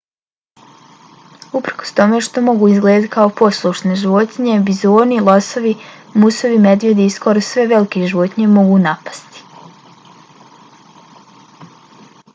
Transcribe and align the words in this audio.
uprkos 1.57 1.91
tome 1.99 2.21
što 2.27 2.41
mogu 2.45 2.69
izgledati 2.71 3.11
kao 3.15 3.33
poslušne 3.41 3.99
životinje 4.03 4.55
bizoni 4.69 5.19
losovi 5.27 5.75
musovi 6.23 6.57
medvjedi 6.67 7.05
i 7.11 7.15
skoro 7.19 7.43
sve 7.49 7.65
velike 7.75 8.05
životinje 8.15 8.47
mogu 8.59 8.79
napasti 8.87 9.43